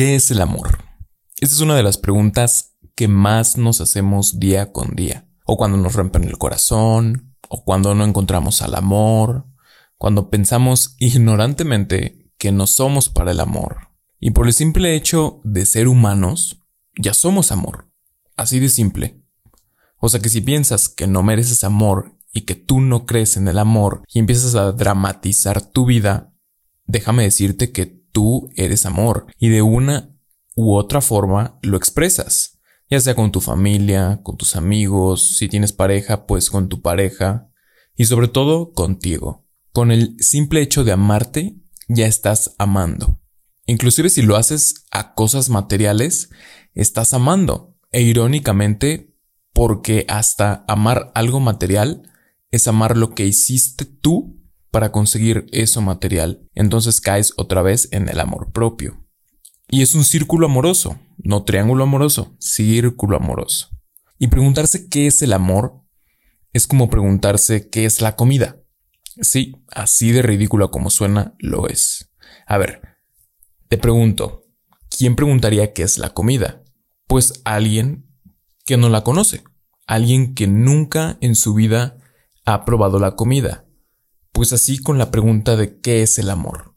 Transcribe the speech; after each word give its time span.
¿Qué 0.00 0.14
es 0.14 0.30
el 0.30 0.40
amor? 0.40 0.78
Esta 1.40 1.54
es 1.54 1.60
una 1.60 1.76
de 1.76 1.82
las 1.82 1.98
preguntas 1.98 2.74
que 2.94 3.06
más 3.06 3.58
nos 3.58 3.82
hacemos 3.82 4.40
día 4.40 4.72
con 4.72 4.96
día. 4.96 5.28
O 5.44 5.58
cuando 5.58 5.76
nos 5.76 5.92
rompen 5.92 6.24
el 6.24 6.38
corazón, 6.38 7.36
o 7.50 7.66
cuando 7.66 7.94
no 7.94 8.06
encontramos 8.06 8.62
al 8.62 8.76
amor, 8.76 9.44
cuando 9.98 10.30
pensamos 10.30 10.96
ignorantemente 11.00 12.32
que 12.38 12.50
no 12.50 12.66
somos 12.66 13.10
para 13.10 13.32
el 13.32 13.40
amor. 13.40 13.90
Y 14.18 14.30
por 14.30 14.46
el 14.46 14.54
simple 14.54 14.96
hecho 14.96 15.42
de 15.44 15.66
ser 15.66 15.86
humanos, 15.86 16.62
ya 16.96 17.12
somos 17.12 17.52
amor. 17.52 17.90
Así 18.38 18.58
de 18.58 18.70
simple. 18.70 19.22
O 19.98 20.08
sea 20.08 20.20
que 20.20 20.30
si 20.30 20.40
piensas 20.40 20.88
que 20.88 21.08
no 21.08 21.22
mereces 21.22 21.62
amor 21.62 22.16
y 22.32 22.46
que 22.46 22.54
tú 22.54 22.80
no 22.80 23.04
crees 23.04 23.36
en 23.36 23.48
el 23.48 23.58
amor 23.58 24.02
y 24.10 24.20
empiezas 24.20 24.54
a 24.54 24.72
dramatizar 24.72 25.60
tu 25.60 25.84
vida, 25.84 26.32
déjame 26.86 27.24
decirte 27.24 27.70
que 27.70 27.99
tú 28.12 28.50
eres 28.56 28.86
amor 28.86 29.26
y 29.38 29.48
de 29.48 29.62
una 29.62 30.16
u 30.54 30.74
otra 30.74 31.00
forma 31.00 31.58
lo 31.62 31.76
expresas, 31.76 32.58
ya 32.88 33.00
sea 33.00 33.14
con 33.14 33.32
tu 33.32 33.40
familia, 33.40 34.20
con 34.22 34.36
tus 34.36 34.56
amigos, 34.56 35.36
si 35.36 35.48
tienes 35.48 35.72
pareja, 35.72 36.26
pues 36.26 36.50
con 36.50 36.68
tu 36.68 36.82
pareja 36.82 37.50
y 37.96 38.06
sobre 38.06 38.28
todo 38.28 38.72
contigo. 38.72 39.46
Con 39.72 39.92
el 39.92 40.16
simple 40.18 40.62
hecho 40.62 40.84
de 40.84 40.92
amarte, 40.92 41.56
ya 41.88 42.06
estás 42.06 42.54
amando. 42.58 43.20
Inclusive 43.66 44.10
si 44.10 44.22
lo 44.22 44.36
haces 44.36 44.86
a 44.90 45.14
cosas 45.14 45.48
materiales, 45.48 46.30
estás 46.74 47.14
amando. 47.14 47.76
E 47.92 48.02
irónicamente, 48.02 49.14
porque 49.52 50.06
hasta 50.08 50.64
amar 50.68 51.12
algo 51.14 51.40
material 51.40 52.02
es 52.50 52.66
amar 52.68 52.96
lo 52.96 53.14
que 53.14 53.26
hiciste 53.26 53.84
tú 53.84 54.39
para 54.70 54.92
conseguir 54.92 55.46
eso 55.52 55.80
material. 55.80 56.48
Entonces 56.54 57.00
caes 57.00 57.32
otra 57.36 57.62
vez 57.62 57.88
en 57.92 58.08
el 58.08 58.20
amor 58.20 58.52
propio. 58.52 59.06
Y 59.68 59.82
es 59.82 59.94
un 59.94 60.04
círculo 60.04 60.46
amoroso, 60.46 60.98
no 61.18 61.44
triángulo 61.44 61.84
amoroso, 61.84 62.36
círculo 62.38 63.16
amoroso. 63.16 63.68
Y 64.18 64.26
preguntarse 64.26 64.88
qué 64.88 65.06
es 65.06 65.22
el 65.22 65.32
amor 65.32 65.80
es 66.52 66.66
como 66.66 66.90
preguntarse 66.90 67.68
qué 67.70 67.84
es 67.84 68.00
la 68.00 68.16
comida. 68.16 68.60
Sí, 69.20 69.56
así 69.68 70.12
de 70.12 70.22
ridícula 70.22 70.68
como 70.68 70.90
suena, 70.90 71.34
lo 71.38 71.68
es. 71.68 72.10
A 72.46 72.58
ver, 72.58 72.82
te 73.68 73.78
pregunto, 73.78 74.44
¿quién 74.88 75.14
preguntaría 75.14 75.72
qué 75.72 75.82
es 75.82 75.98
la 75.98 76.10
comida? 76.10 76.62
Pues 77.06 77.40
alguien 77.44 78.06
que 78.64 78.76
no 78.76 78.88
la 78.88 79.04
conoce, 79.04 79.44
alguien 79.86 80.34
que 80.34 80.46
nunca 80.46 81.18
en 81.20 81.34
su 81.34 81.54
vida 81.54 81.96
ha 82.44 82.64
probado 82.64 82.98
la 82.98 83.14
comida. 83.14 83.66
Pues 84.40 84.54
así 84.54 84.78
con 84.78 84.96
la 84.96 85.10
pregunta 85.10 85.54
de 85.54 85.80
qué 85.80 86.00
es 86.00 86.18
el 86.18 86.30
amor. 86.30 86.74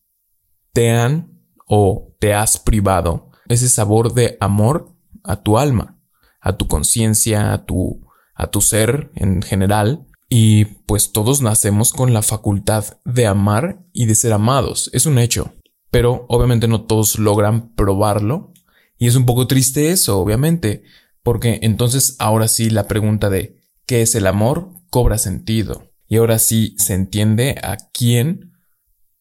¿Te 0.74 0.92
han 0.92 1.40
o 1.66 2.14
te 2.20 2.34
has 2.34 2.58
privado 2.58 3.32
ese 3.48 3.70
sabor 3.70 4.14
de 4.14 4.36
amor 4.42 4.94
a 5.24 5.44
tu 5.44 5.58
alma, 5.58 5.98
a 6.42 6.58
tu 6.58 6.68
conciencia, 6.68 7.54
a 7.54 7.64
tu, 7.64 8.06
a 8.36 8.48
tu 8.48 8.60
ser 8.60 9.12
en 9.16 9.42
general? 9.42 10.06
Y 10.28 10.66
pues 10.66 11.14
todos 11.14 11.42
nacemos 11.42 11.94
con 11.94 12.12
la 12.12 12.22
facultad 12.22 12.98
de 13.06 13.28
amar 13.28 13.86
y 13.94 14.08
de 14.08 14.16
ser 14.16 14.34
amados, 14.34 14.90
es 14.92 15.06
un 15.06 15.18
hecho. 15.18 15.54
Pero 15.90 16.26
obviamente 16.28 16.68
no 16.68 16.82
todos 16.82 17.18
logran 17.18 17.74
probarlo. 17.76 18.52
Y 18.98 19.08
es 19.08 19.16
un 19.16 19.26
poco 19.26 19.48
triste 19.48 19.92
eso, 19.92 20.20
obviamente, 20.20 20.84
porque 21.24 21.60
entonces 21.62 22.18
ahora 22.20 22.50
sí 22.50 22.70
la 22.70 22.90
pregunta 22.90 23.30
de 23.30 23.62
¿qué 23.86 24.02
es 24.02 24.16
el 24.16 24.28
amor? 24.28 24.74
cobra 24.90 25.18
sentido. 25.18 25.93
Y 26.14 26.18
ahora 26.18 26.38
sí 26.38 26.76
se 26.78 26.94
entiende 26.94 27.56
a 27.64 27.76
quién 27.92 28.54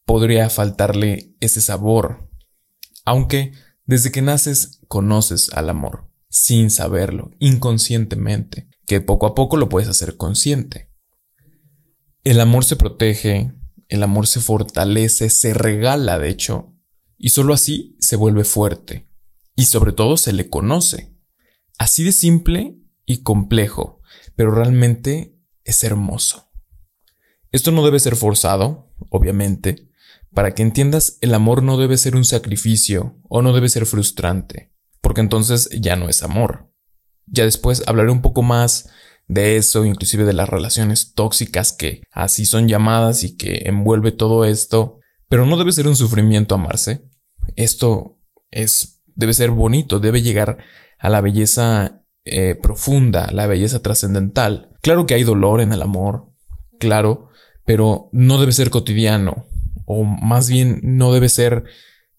podría 0.04 0.50
faltarle 0.50 1.34
ese 1.40 1.62
sabor. 1.62 2.28
Aunque 3.06 3.52
desde 3.86 4.12
que 4.12 4.20
naces 4.20 4.82
conoces 4.88 5.50
al 5.54 5.70
amor, 5.70 6.10
sin 6.28 6.68
saberlo, 6.68 7.30
inconscientemente, 7.38 8.68
que 8.86 9.00
poco 9.00 9.24
a 9.24 9.34
poco 9.34 9.56
lo 9.56 9.70
puedes 9.70 9.88
hacer 9.88 10.18
consciente. 10.18 10.90
El 12.24 12.40
amor 12.40 12.62
se 12.62 12.76
protege, 12.76 13.54
el 13.88 14.02
amor 14.02 14.26
se 14.26 14.40
fortalece, 14.40 15.30
se 15.30 15.54
regala, 15.54 16.18
de 16.18 16.28
hecho, 16.28 16.74
y 17.16 17.30
solo 17.30 17.54
así 17.54 17.96
se 18.00 18.16
vuelve 18.16 18.44
fuerte. 18.44 19.08
Y 19.56 19.64
sobre 19.64 19.92
todo 19.92 20.18
se 20.18 20.34
le 20.34 20.50
conoce. 20.50 21.16
Así 21.78 22.04
de 22.04 22.12
simple 22.12 22.76
y 23.06 23.22
complejo, 23.22 24.02
pero 24.36 24.50
realmente 24.50 25.38
es 25.64 25.84
hermoso. 25.84 26.51
Esto 27.52 27.70
no 27.70 27.84
debe 27.84 28.00
ser 28.00 28.16
forzado, 28.16 28.92
obviamente. 29.10 29.88
Para 30.34 30.54
que 30.54 30.62
entiendas, 30.62 31.18
el 31.20 31.34
amor 31.34 31.62
no 31.62 31.76
debe 31.76 31.98
ser 31.98 32.16
un 32.16 32.24
sacrificio 32.24 33.18
o 33.28 33.42
no 33.42 33.52
debe 33.52 33.68
ser 33.68 33.84
frustrante, 33.84 34.72
porque 35.02 35.20
entonces 35.20 35.68
ya 35.78 35.94
no 35.94 36.08
es 36.08 36.22
amor. 36.22 36.72
Ya 37.26 37.44
después 37.44 37.82
hablaré 37.86 38.10
un 38.10 38.22
poco 38.22 38.42
más 38.42 38.88
de 39.28 39.56
eso, 39.56 39.84
inclusive 39.84 40.24
de 40.24 40.32
las 40.32 40.48
relaciones 40.48 41.14
tóxicas 41.14 41.72
que 41.72 42.02
así 42.10 42.46
son 42.46 42.68
llamadas 42.68 43.24
y 43.24 43.36
que 43.36 43.62
envuelve 43.66 44.12
todo 44.12 44.44
esto, 44.44 44.98
pero 45.28 45.46
no 45.46 45.56
debe 45.56 45.72
ser 45.72 45.86
un 45.86 45.96
sufrimiento 45.96 46.54
amarse. 46.54 47.04
Esto 47.56 48.18
es 48.50 49.02
debe 49.14 49.34
ser 49.34 49.50
bonito, 49.50 50.00
debe 50.00 50.22
llegar 50.22 50.58
a 50.98 51.10
la 51.10 51.20
belleza 51.20 52.02
eh, 52.24 52.54
profunda, 52.54 53.30
la 53.32 53.46
belleza 53.46 53.82
trascendental. 53.82 54.70
Claro 54.80 55.06
que 55.06 55.14
hay 55.14 55.24
dolor 55.24 55.60
en 55.60 55.72
el 55.72 55.82
amor, 55.82 56.32
claro, 56.78 57.28
pero 57.64 58.08
no 58.12 58.38
debe 58.38 58.52
ser 58.52 58.70
cotidiano, 58.70 59.46
o 59.86 60.04
más 60.04 60.48
bien 60.48 60.80
no 60.82 61.12
debe 61.12 61.28
ser 61.28 61.64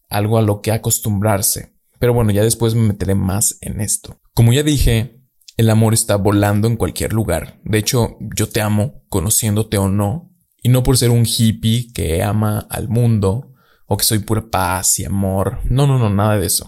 algo 0.09 0.37
a 0.37 0.41
lo 0.41 0.61
que 0.61 0.71
acostumbrarse. 0.71 1.73
Pero 1.99 2.13
bueno, 2.13 2.31
ya 2.31 2.43
después 2.43 2.75
me 2.75 2.87
meteré 2.87 3.15
más 3.15 3.57
en 3.61 3.81
esto. 3.81 4.19
Como 4.33 4.53
ya 4.53 4.63
dije, 4.63 5.21
el 5.57 5.69
amor 5.69 5.93
está 5.93 6.15
volando 6.15 6.67
en 6.67 6.75
cualquier 6.75 7.13
lugar. 7.13 7.59
De 7.63 7.77
hecho, 7.77 8.17
yo 8.35 8.49
te 8.49 8.61
amo, 8.61 9.03
conociéndote 9.09 9.77
o 9.77 9.87
no, 9.87 10.31
y 10.61 10.69
no 10.69 10.83
por 10.83 10.97
ser 10.97 11.09
un 11.09 11.25
hippie 11.25 11.91
que 11.93 12.23
ama 12.23 12.67
al 12.69 12.89
mundo, 12.89 13.53
o 13.85 13.97
que 13.97 14.05
soy 14.05 14.19
pura 14.19 14.49
paz 14.49 14.99
y 14.99 15.05
amor. 15.05 15.59
No, 15.69 15.87
no, 15.87 15.99
no, 15.99 16.09
nada 16.09 16.37
de 16.37 16.47
eso. 16.47 16.67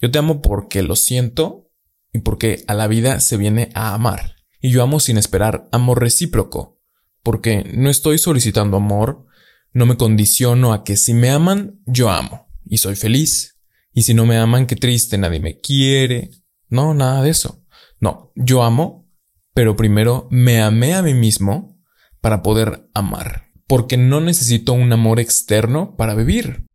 Yo 0.00 0.10
te 0.10 0.18
amo 0.18 0.42
porque 0.42 0.82
lo 0.82 0.96
siento 0.96 1.70
y 2.12 2.20
porque 2.20 2.64
a 2.66 2.74
la 2.74 2.86
vida 2.86 3.20
se 3.20 3.36
viene 3.36 3.70
a 3.74 3.94
amar. 3.94 4.36
Y 4.60 4.70
yo 4.70 4.82
amo 4.82 5.00
sin 5.00 5.18
esperar 5.18 5.68
amor 5.72 6.00
recíproco 6.00 6.81
porque 7.22 7.70
no 7.74 7.90
estoy 7.90 8.18
solicitando 8.18 8.76
amor, 8.76 9.26
no 9.72 9.86
me 9.86 9.96
condiciono 9.96 10.72
a 10.72 10.84
que 10.84 10.96
si 10.96 11.14
me 11.14 11.30
aman, 11.30 11.80
yo 11.86 12.10
amo 12.10 12.48
y 12.66 12.78
soy 12.78 12.96
feliz. 12.96 13.58
Y 13.92 14.02
si 14.02 14.14
no 14.14 14.26
me 14.26 14.36
aman, 14.38 14.66
qué 14.66 14.76
triste, 14.76 15.18
nadie 15.18 15.40
me 15.40 15.60
quiere. 15.60 16.30
No, 16.68 16.94
nada 16.94 17.22
de 17.22 17.30
eso. 17.30 17.64
No, 18.00 18.32
yo 18.34 18.62
amo, 18.62 19.08
pero 19.54 19.76
primero 19.76 20.28
me 20.30 20.62
amé 20.62 20.94
a 20.94 21.02
mí 21.02 21.14
mismo 21.14 21.78
para 22.20 22.42
poder 22.42 22.88
amar. 22.94 23.50
Porque 23.66 23.96
no 23.96 24.20
necesito 24.20 24.72
un 24.72 24.92
amor 24.92 25.20
externo 25.20 25.96
para 25.96 26.14
vivir, 26.14 26.66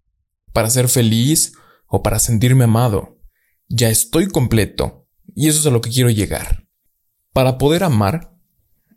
para 0.53 0.69
ser 0.69 0.87
feliz 0.87 1.53
o 1.87 2.01
para 2.01 2.19
sentirme 2.19 2.65
amado. 2.65 3.19
Ya 3.67 3.89
estoy 3.89 4.27
completo 4.27 5.07
y 5.35 5.47
eso 5.47 5.59
es 5.59 5.65
a 5.65 5.71
lo 5.71 5.81
que 5.81 5.91
quiero 5.91 6.09
llegar. 6.09 6.67
Para 7.33 7.57
poder 7.57 7.83
amar, 7.83 8.37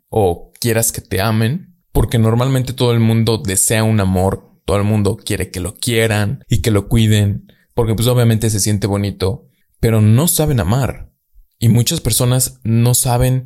o 0.09 0.50
quieras 0.61 0.93
que 0.93 1.01
te 1.01 1.19
amen, 1.19 1.75
porque 1.91 2.19
normalmente 2.19 2.71
todo 2.71 2.93
el 2.93 3.01
mundo 3.01 3.41
desea 3.43 3.83
un 3.83 3.99
amor, 3.99 4.61
todo 4.63 4.77
el 4.77 4.83
mundo 4.83 5.17
quiere 5.17 5.51
que 5.51 5.59
lo 5.59 5.73
quieran 5.73 6.45
y 6.47 6.61
que 6.61 6.71
lo 6.71 6.87
cuiden, 6.87 7.51
porque 7.73 7.95
pues 7.95 8.07
obviamente 8.07 8.49
se 8.49 8.61
siente 8.61 8.87
bonito, 8.87 9.47
pero 9.81 9.99
no 9.99 10.27
saben 10.27 10.59
amar. 10.61 11.11
Y 11.59 11.67
muchas 11.67 11.99
personas 11.99 12.59
no 12.63 12.93
saben 12.93 13.45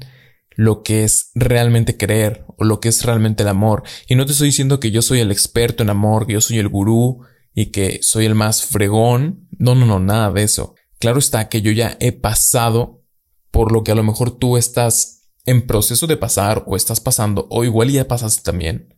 lo 0.51 0.83
que 0.83 1.03
es 1.03 1.31
realmente 1.35 1.97
creer 1.97 2.45
o 2.57 2.65
lo 2.65 2.79
que 2.79 2.89
es 2.89 3.03
realmente 3.03 3.43
el 3.43 3.49
amor. 3.49 3.83
Y 4.07 4.15
no 4.15 4.25
te 4.25 4.33
estoy 4.33 4.49
diciendo 4.49 4.79
que 4.79 4.91
yo 4.91 5.01
soy 5.01 5.19
el 5.19 5.31
experto 5.31 5.83
en 5.83 5.89
amor, 5.89 6.27
que 6.27 6.33
yo 6.33 6.41
soy 6.41 6.59
el 6.59 6.69
gurú 6.69 7.21
y 7.53 7.67
que 7.67 7.99
soy 8.01 8.25
el 8.25 8.35
más 8.35 8.63
fregón. 8.63 9.47
No, 9.57 9.73
no, 9.75 9.85
no, 9.85 9.99
nada 9.99 10.31
de 10.31 10.43
eso. 10.43 10.75
Claro 10.99 11.19
está 11.19 11.49
que 11.49 11.61
yo 11.61 11.71
ya 11.71 11.97
he 11.99 12.11
pasado 12.11 13.03
por 13.51 13.71
lo 13.71 13.83
que 13.83 13.91
a 13.91 13.95
lo 13.95 14.03
mejor 14.03 14.37
tú 14.37 14.57
estás 14.57 15.14
en 15.45 15.67
proceso 15.67 16.07
de 16.07 16.17
pasar 16.17 16.63
o 16.65 16.75
estás 16.75 16.99
pasando 16.99 17.47
o 17.49 17.63
igual 17.63 17.89
ya 17.89 18.07
pasaste 18.07 18.43
también. 18.43 18.95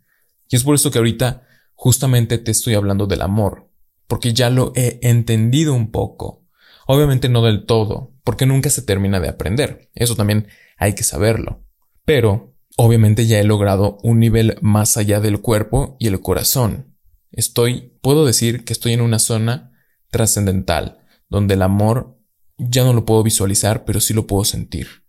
Y 0.49 0.55
es 0.55 0.63
por 0.63 0.75
eso 0.75 0.91
que 0.91 0.97
ahorita 0.97 1.43
justamente 1.73 2.37
te 2.37 2.51
estoy 2.51 2.73
hablando 2.73 3.05
del 3.05 3.21
amor, 3.21 3.69
porque 4.07 4.33
ya 4.33 4.49
lo 4.49 4.71
he 4.75 4.99
entendido 5.01 5.73
un 5.73 5.91
poco. 5.91 6.45
Obviamente 6.87 7.27
no 7.27 7.41
del 7.43 7.65
todo, 7.65 8.13
porque 8.23 8.45
nunca 8.45 8.69
se 8.69 8.81
termina 8.81 9.19
de 9.19 9.27
aprender. 9.27 9.89
Eso 9.93 10.15
también 10.15 10.47
hay 10.77 10.95
que 10.95 11.03
saberlo. 11.03 11.65
Pero, 12.05 12.55
obviamente 12.77 13.27
ya 13.27 13.39
he 13.39 13.43
logrado 13.43 13.97
un 14.03 14.19
nivel 14.19 14.57
más 14.61 14.95
allá 14.95 15.19
del 15.19 15.41
cuerpo 15.41 15.97
y 15.99 16.07
el 16.07 16.21
corazón. 16.21 16.95
Estoy, 17.31 17.97
puedo 18.01 18.25
decir 18.25 18.63
que 18.63 18.71
estoy 18.71 18.93
en 18.93 19.01
una 19.01 19.19
zona 19.19 19.73
trascendental, 20.09 20.99
donde 21.27 21.55
el 21.55 21.61
amor 21.61 22.17
ya 22.57 22.85
no 22.85 22.93
lo 22.93 23.03
puedo 23.03 23.21
visualizar, 23.21 23.83
pero 23.83 23.99
sí 23.99 24.13
lo 24.13 24.25
puedo 24.25 24.45
sentir 24.45 25.06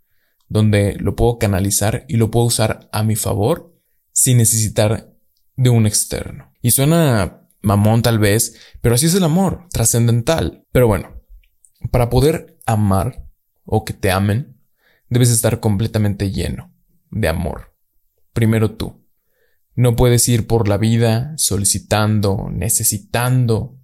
donde 0.48 0.96
lo 0.98 1.14
puedo 1.14 1.38
canalizar 1.38 2.04
y 2.08 2.16
lo 2.16 2.30
puedo 2.30 2.46
usar 2.46 2.88
a 2.92 3.02
mi 3.02 3.16
favor 3.16 3.74
sin 4.12 4.38
necesitar 4.38 5.14
de 5.56 5.70
un 5.70 5.86
externo. 5.86 6.52
Y 6.62 6.70
suena 6.70 7.48
mamón 7.60 8.02
tal 8.02 8.18
vez, 8.18 8.56
pero 8.80 8.94
así 8.94 9.06
es 9.06 9.14
el 9.14 9.24
amor, 9.24 9.66
trascendental. 9.70 10.66
Pero 10.72 10.86
bueno, 10.86 11.14
Para 11.92 12.10
poder 12.10 12.58
amar 12.66 13.24
o 13.64 13.84
que 13.84 13.92
te 13.92 14.10
amen, 14.10 14.60
debes 15.08 15.30
estar 15.30 15.60
completamente 15.60 16.32
lleno 16.32 16.74
de 17.10 17.28
amor. 17.28 17.76
Primero 18.32 18.72
tú. 18.72 19.06
No 19.74 19.94
puedes 19.94 20.28
ir 20.28 20.48
por 20.48 20.66
la 20.66 20.76
vida 20.76 21.34
solicitando, 21.36 22.48
necesitando, 22.50 23.78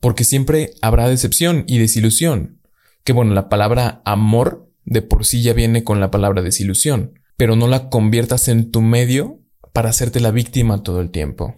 porque 0.00 0.24
siempre 0.24 0.74
habrá 0.82 1.08
decepción 1.08 1.64
y 1.66 1.78
desilusión. 1.78 2.60
Que 3.04 3.14
bueno, 3.14 3.32
la 3.32 3.48
palabra 3.48 4.02
amor 4.04 4.69
de 4.90 5.00
por 5.00 5.24
sí 5.24 5.40
ya 5.40 5.54
viene 5.54 5.84
con 5.84 6.00
la 6.00 6.10
palabra 6.10 6.42
desilusión, 6.42 7.14
pero 7.36 7.56
no 7.56 7.68
la 7.68 7.88
conviertas 7.88 8.48
en 8.48 8.70
tu 8.70 8.82
medio 8.82 9.40
para 9.72 9.88
hacerte 9.88 10.20
la 10.20 10.32
víctima 10.32 10.82
todo 10.82 11.00
el 11.00 11.10
tiempo. 11.10 11.54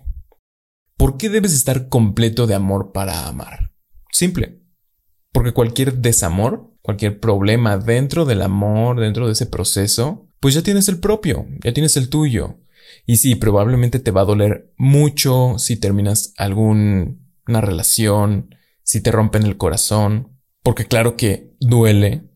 ¿Por 0.99 1.17
qué 1.17 1.31
debes 1.31 1.55
estar 1.55 1.89
completo 1.89 2.47
de 2.47 2.55
amor 2.55 2.93
para 2.93 3.27
amar? 3.27 3.73
Simple. 4.13 4.61
Porque 5.33 5.53
cualquier 5.53 5.95
desamor, 5.95 6.75
cualquier 6.83 7.19
problema 7.19 7.79
dentro 7.79 8.27
del 8.27 8.43
amor, 8.43 9.01
dentro 9.01 9.27
de 9.27 9.33
ese 9.33 9.47
proceso, 9.47 10.29
pues 10.39 10.55
ya 10.55 10.63
tienes 10.63 10.89
el 10.89 11.01
propio, 11.01 11.47
ya 11.65 11.73
tienes 11.73 11.97
el 11.97 12.11
tuyo. 12.11 12.59
Y 13.07 13.17
sí, 13.17 13.35
probablemente 13.35 13.99
te 13.99 14.11
va 14.11 14.21
a 14.21 14.27
doler 14.27 14.71
mucho 14.77 15.55
si 15.59 15.77
terminas 15.77 16.35
alguna 16.37 17.17
relación, 17.47 18.55
si 18.83 19.01
te 19.01 19.11
rompen 19.11 19.45
el 19.45 19.57
corazón, 19.57 20.39
porque 20.63 20.85
claro 20.85 21.17
que 21.17 21.57
duele, 21.61 22.29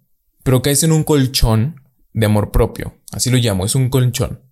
pero 0.46 0.62
caes 0.62 0.84
en 0.84 0.92
un 0.92 1.02
colchón 1.02 1.82
de 2.12 2.26
amor 2.26 2.52
propio, 2.52 3.02
así 3.10 3.30
lo 3.30 3.36
llamo, 3.36 3.64
es 3.64 3.74
un 3.74 3.88
colchón. 3.88 4.44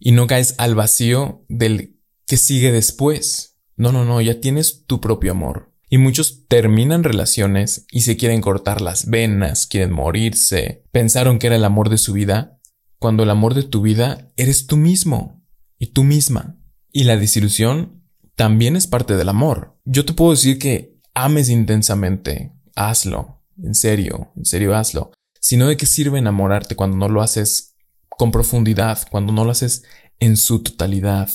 Y 0.00 0.10
no 0.10 0.26
caes 0.26 0.56
al 0.58 0.74
vacío 0.74 1.44
del 1.48 1.96
que 2.26 2.36
sigue 2.36 2.72
después. 2.72 3.56
No, 3.76 3.92
no, 3.92 4.04
no, 4.04 4.20
ya 4.20 4.40
tienes 4.40 4.84
tu 4.86 5.00
propio 5.00 5.30
amor. 5.30 5.72
Y 5.88 5.98
muchos 5.98 6.48
terminan 6.48 7.04
relaciones 7.04 7.86
y 7.92 8.00
se 8.00 8.16
quieren 8.16 8.40
cortar 8.40 8.80
las 8.80 9.08
venas, 9.10 9.68
quieren 9.68 9.92
morirse, 9.92 10.82
pensaron 10.90 11.38
que 11.38 11.46
era 11.46 11.54
el 11.54 11.64
amor 11.64 11.88
de 11.88 11.98
su 11.98 12.14
vida, 12.14 12.58
cuando 12.98 13.22
el 13.22 13.30
amor 13.30 13.54
de 13.54 13.62
tu 13.62 13.80
vida 13.80 14.32
eres 14.36 14.66
tú 14.66 14.76
mismo 14.76 15.46
y 15.78 15.92
tú 15.92 16.02
misma. 16.02 16.58
Y 16.90 17.04
la 17.04 17.16
desilusión 17.16 18.02
también 18.34 18.74
es 18.74 18.88
parte 18.88 19.14
del 19.14 19.28
amor. 19.28 19.78
Yo 19.84 20.04
te 20.04 20.14
puedo 20.14 20.32
decir 20.32 20.58
que 20.58 20.98
ames 21.14 21.48
intensamente, 21.48 22.54
hazlo, 22.74 23.44
en 23.62 23.76
serio, 23.76 24.32
en 24.34 24.44
serio 24.44 24.74
hazlo. 24.74 25.12
Si 25.40 25.56
no, 25.56 25.68
¿de 25.68 25.76
qué 25.76 25.86
sirve 25.86 26.18
enamorarte 26.18 26.76
cuando 26.76 26.96
no 26.96 27.08
lo 27.08 27.22
haces 27.22 27.76
con 28.08 28.30
profundidad, 28.30 29.06
cuando 29.10 29.32
no 29.32 29.44
lo 29.44 29.50
haces 29.50 29.84
en 30.18 30.36
su 30.36 30.62
totalidad? 30.62 31.30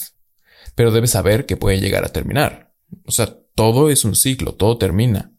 Pero 0.76 0.92
debes 0.92 1.12
saber 1.12 1.46
que 1.46 1.58
puede 1.58 1.80
llegar 1.80 2.06
a 2.06 2.12
terminar. 2.12 2.74
O 3.06 3.12
sea, 3.12 3.38
todo 3.56 3.90
es 3.90 4.06
un 4.06 4.16
ciclo, 4.16 4.56
todo 4.56 4.78
termina. 4.78 5.32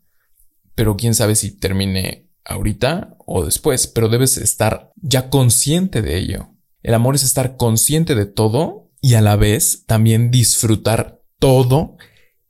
Pero 0.74 0.96
quién 0.96 1.14
sabe 1.14 1.36
si 1.36 1.56
termine 1.56 2.30
ahorita 2.44 3.16
o 3.26 3.44
después, 3.44 3.86
pero 3.86 4.08
debes 4.08 4.36
estar 4.36 4.92
ya 4.96 5.30
consciente 5.30 6.02
de 6.02 6.18
ello. 6.18 6.50
El 6.82 6.94
amor 6.94 7.14
es 7.14 7.22
estar 7.22 7.56
consciente 7.56 8.14
de 8.14 8.26
todo 8.26 8.90
y 9.00 9.14
a 9.14 9.20
la 9.20 9.36
vez 9.36 9.84
también 9.86 10.30
disfrutar 10.30 11.22
todo 11.38 11.96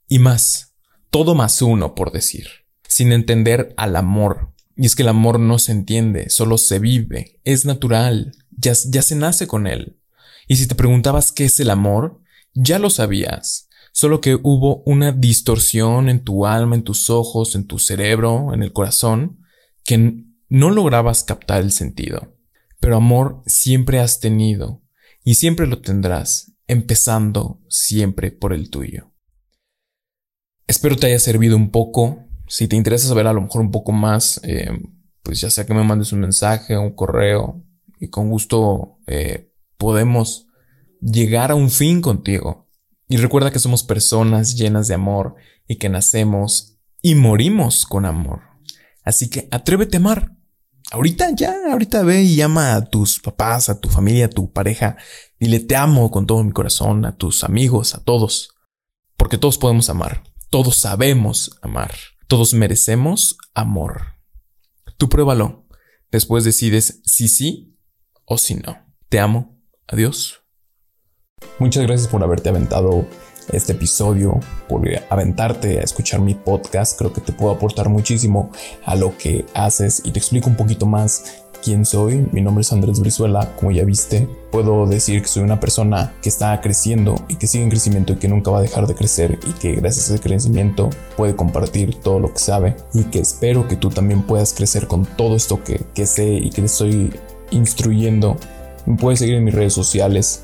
y 0.09 0.19
más. 0.19 0.75
Todo 1.11 1.35
más 1.35 1.63
uno, 1.63 1.95
por 1.95 2.13
decir. 2.13 2.49
Sin 2.89 3.13
entender 3.13 3.75
al 3.77 3.97
amor. 3.97 4.54
Y 4.77 4.87
es 4.87 4.97
que 4.97 5.03
el 5.03 5.09
amor 5.09 5.39
no 5.39 5.59
se 5.59 5.73
entiende, 5.73 6.31
solo 6.31 6.59
se 6.59 6.79
vive, 6.79 7.41
es 7.45 7.65
natural, 7.65 8.33
ya, 8.51 8.73
ya 8.87 9.03
se 9.03 9.15
nace 9.15 9.47
con 9.47 9.67
él. 9.67 10.01
Y 10.49 10.57
si 10.57 10.67
te 10.67 10.75
preguntabas 10.75 11.33
qué 11.33 11.45
es 11.45 11.61
el 11.61 11.71
amor, 11.71 12.21
ya 12.55 12.79
lo 12.79 12.91
sabías, 12.91 13.69
solo 13.93 14.21
que 14.21 14.35
hubo 14.35 14.83
una 14.85 15.13
distorsión 15.13 16.09
en 16.09 16.25
tu 16.25 16.47
alma, 16.47 16.75
en 16.75 16.83
tus 16.83 17.11
ojos, 17.11 17.55
en 17.55 17.67
tu 17.67 17.79
cerebro, 17.79 18.53
en 18.53 18.63
el 18.63 18.73
corazón, 18.73 19.41
que 19.85 20.25
no 20.49 20.71
lograbas 20.71 21.25
captar 21.25 21.63
el 21.63 21.73
sentido. 21.73 22.37
Pero 22.81 22.97
amor 22.97 23.43
siempre 23.47 24.01
has 24.01 24.21
tenido 24.21 24.83
y 25.25 25.35
siempre 25.35 25.67
lo 25.67 25.81
tendrás, 25.81 26.53
empezando 26.67 27.63
siempre 27.69 28.31
por 28.31 28.53
el 28.53 28.71
tuyo. 28.71 29.13
Espero 30.67 30.97
te 30.97 31.07
haya 31.07 31.19
servido 31.19 31.57
un 31.57 31.71
poco. 31.71 32.27
Si 32.57 32.69
te 32.69 32.77
interesa 32.77 33.09
saber 33.09 33.27
a 33.27 33.33
lo 33.33 33.41
mejor 33.41 33.63
un 33.63 33.73
poco 33.73 33.91
más, 33.91 34.41
eh, 34.45 34.71
pues 35.25 35.41
ya 35.41 35.51
sea 35.51 35.67
que 35.67 35.75
me 35.75 35.83
mandes 35.83 36.13
un 36.13 36.21
mensaje, 36.21 36.79
un 36.79 36.95
correo, 36.95 37.65
y 37.99 38.11
con 38.11 38.31
gusto 38.31 39.01
eh, 39.09 39.53
podemos 39.77 40.47
llegar 41.01 41.51
a 41.51 41.57
un 41.57 41.69
fin 41.69 42.01
contigo. 42.01 42.71
Y 43.09 43.17
recuerda 43.17 43.51
que 43.51 43.59
somos 43.59 43.83
personas 43.83 44.55
llenas 44.55 44.87
de 44.87 44.95
amor 44.95 45.35
y 45.67 45.79
que 45.79 45.89
nacemos 45.89 46.79
y 47.03 47.17
morimos 47.17 47.87
con 47.87 48.05
amor. 48.05 48.43
Así 49.03 49.29
que 49.29 49.49
atrévete 49.51 49.97
a 49.97 50.01
amar. 50.01 50.37
Ahorita 50.93 51.33
ya, 51.35 51.57
ahorita 51.73 52.05
ve 52.05 52.23
y 52.23 52.37
llama 52.37 52.77
a 52.77 52.85
tus 52.85 53.19
papás, 53.19 53.69
a 53.69 53.81
tu 53.81 53.89
familia, 53.89 54.27
a 54.27 54.31
tu 54.31 54.53
pareja. 54.53 54.97
Dile 55.41 55.59
te 55.59 55.75
amo 55.75 56.09
con 56.13 56.29
todo 56.29 56.45
mi 56.45 56.53
corazón, 56.53 57.05
a 57.05 57.17
tus 57.17 57.43
amigos, 57.43 57.97
a 57.97 58.05
todos. 58.05 58.51
Porque 59.17 59.39
todos 59.39 59.59
podemos 59.59 59.91
amar. 59.91 60.23
Todos 60.51 60.77
sabemos 60.77 61.59
amar. 61.61 61.91
Todos 62.27 62.55
merecemos 62.55 63.37
amor. 63.55 64.15
Tú 64.97 65.09
pruébalo. 65.09 65.67
Después 66.11 66.45
decides 66.45 67.01
si 67.05 67.29
sí 67.29 67.77
o 68.25 68.39
si 68.39 68.55
no. 68.55 68.79
Te 69.09 69.19
amo. 69.19 69.61
Adiós. 69.87 70.41
Muchas 71.59 71.83
gracias 71.83 72.09
por 72.09 72.23
haberte 72.23 72.49
aventado 72.49 73.07
este 73.53 73.73
episodio, 73.73 74.41
por 74.69 74.89
aventarte 75.11 75.81
a 75.81 75.83
escuchar 75.83 76.21
mi 76.21 76.35
podcast. 76.35 76.99
Creo 76.99 77.13
que 77.13 77.21
te 77.21 77.33
puedo 77.33 77.53
aportar 77.53 77.89
muchísimo 77.89 78.51
a 78.85 78.95
lo 78.95 79.17
que 79.19 79.45
haces 79.55 80.01
y 80.05 80.13
te 80.13 80.19
explico 80.19 80.49
un 80.49 80.57
poquito 80.57 80.87
más 80.87 81.44
quién 81.65 81.87
soy. 81.87 82.29
Mi 82.31 82.43
nombre 82.43 82.61
es 82.61 82.73
Andrés 82.73 83.01
Brizuela, 83.01 83.55
como 83.57 83.71
ya 83.71 83.85
viste. 83.85 84.29
Puedo 84.53 84.87
decir 84.87 85.23
que 85.23 85.29
soy 85.29 85.43
una 85.43 85.59
persona 85.59 86.15
que 86.21 86.29
está 86.29 86.61
creciendo 86.61 87.17
y 87.29 87.37
que 87.37 87.47
sigue 87.47 87.65
en 87.65 87.71
crecimiento 87.71 88.13
y 88.13 88.17
que 88.17 88.29
nunca 88.29 88.51
va 88.51 88.59
a 88.59 88.63
dejar 88.63 88.87
de 88.87 88.95
crecer 88.95 89.39
y 89.47 89.53
que 89.53 89.73
gracias 89.77 90.11
a 90.11 90.15
ese 90.15 90.23
crecimiento 90.23 90.91
puede 91.17 91.35
compartir 91.35 91.95
todo 91.97 92.21
lo 92.21 92.33
que 92.33 92.39
sabe 92.39 92.77
y 92.93 93.05
que 93.05 93.21
espero 93.21 93.67
que 93.67 93.77
tú 93.77 93.89
también 93.89 94.23
puedas 94.23 94.53
crecer 94.53 94.87
con 94.87 95.07
todo 95.07 95.37
esto 95.37 95.65
que, 95.65 95.81
que 95.95 96.07
sé 96.07 96.35
y 96.35 96.51
que 96.51 96.65
estoy 96.65 97.11
instruyendo. 97.51 98.37
Me 98.85 98.97
puedes 98.97 99.21
seguir 99.21 99.37
en 99.37 99.45
mis 99.45 99.55
redes 99.55 99.73
sociales 99.73 100.43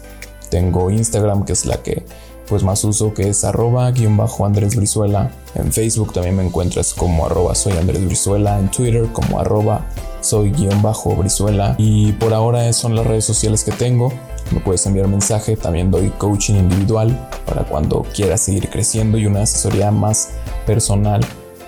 tengo 0.50 0.90
Instagram, 0.90 1.44
que 1.44 1.52
es 1.52 1.64
la 1.64 1.82
que 1.82 2.04
pues 2.50 2.64
más 2.64 2.82
uso, 2.82 3.14
que 3.14 3.28
es 3.28 3.44
arroba 3.44 3.88
guion 3.92 4.16
bajo 4.16 4.44
Andrés 4.44 4.74
Brizuela. 4.74 5.30
En 5.54 5.72
Facebook 5.72 6.12
también 6.12 6.36
me 6.36 6.44
encuentras 6.44 6.92
como 6.92 7.24
arroba 7.24 7.54
soy 7.54 7.74
Andrés 7.74 8.04
Brizuela. 8.04 8.58
En 8.58 8.68
Twitter 8.72 9.06
como 9.12 9.38
arroba 9.38 9.86
soy 10.20 10.50
guion 10.50 10.82
bajo 10.82 11.14
Brizuela. 11.14 11.76
Y 11.78 12.10
por 12.12 12.34
ahora 12.34 12.70
son 12.72 12.96
las 12.96 13.06
redes 13.06 13.24
sociales 13.24 13.62
que 13.62 13.70
tengo. 13.70 14.12
Me 14.50 14.58
puedes 14.58 14.84
enviar 14.84 15.06
mensaje, 15.06 15.56
también 15.56 15.92
doy 15.92 16.10
coaching 16.18 16.56
individual 16.56 17.16
para 17.46 17.62
cuando 17.62 18.02
quieras 18.12 18.40
seguir 18.40 18.68
creciendo 18.68 19.16
y 19.16 19.26
una 19.26 19.42
asesoría 19.42 19.92
más 19.92 20.30
personal. 20.66 21.24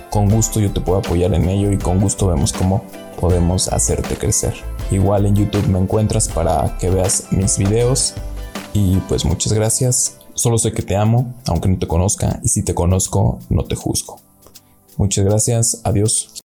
Con 0.09 0.29
gusto 0.29 0.59
yo 0.59 0.73
te 0.73 0.81
puedo 0.81 0.99
apoyar 0.99 1.33
en 1.33 1.47
ello 1.47 1.71
y 1.71 1.77
con 1.77 2.01
gusto 2.01 2.27
vemos 2.27 2.51
cómo 2.51 2.83
podemos 3.21 3.69
hacerte 3.69 4.15
crecer. 4.15 4.53
Igual 4.91 5.27
en 5.27 5.37
YouTube 5.37 5.65
me 5.67 5.79
encuentras 5.79 6.27
para 6.27 6.77
que 6.77 6.89
veas 6.89 7.27
mis 7.31 7.57
videos 7.57 8.15
y 8.73 8.97
pues 9.07 9.23
muchas 9.23 9.53
gracias. 9.53 10.22
Solo 10.33 10.57
sé 10.57 10.71
que 10.71 10.81
te 10.81 10.95
amo, 10.95 11.35
aunque 11.47 11.69
no 11.69 11.77
te 11.77 11.87
conozca, 11.87 12.39
y 12.43 12.49
si 12.49 12.63
te 12.63 12.73
conozco, 12.73 13.39
no 13.49 13.63
te 13.63 13.75
juzgo. 13.75 14.19
Muchas 14.97 15.25
gracias. 15.25 15.81
Adiós. 15.83 16.33